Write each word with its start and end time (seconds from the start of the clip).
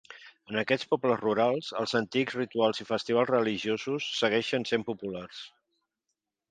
En 0.51 0.55
aquests 0.61 0.87
pobles 0.93 1.19
rurals, 1.25 1.69
els 1.81 1.93
antics 1.99 2.39
rituals 2.39 2.83
i 2.85 2.89
festivals 2.93 3.31
religiosos 3.35 4.09
segueixen 4.23 4.71
sent 4.73 4.91
populars. 4.93 5.49